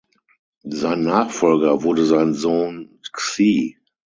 [0.67, 3.77] Sein Nachfolger wurde sein Sohn Xie.